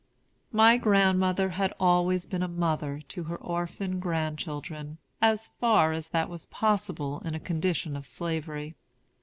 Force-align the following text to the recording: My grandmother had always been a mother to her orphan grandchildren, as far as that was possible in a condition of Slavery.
My 0.51 0.77
grandmother 0.77 1.49
had 1.49 1.75
always 1.79 2.25
been 2.25 2.41
a 2.41 2.47
mother 2.47 3.01
to 3.09 3.23
her 3.25 3.35
orphan 3.37 3.99
grandchildren, 3.99 4.97
as 5.21 5.49
far 5.59 5.93
as 5.93 6.07
that 6.07 6.27
was 6.27 6.47
possible 6.47 7.19
in 7.23 7.35
a 7.35 7.39
condition 7.39 7.95
of 7.95 8.07
Slavery. 8.07 8.73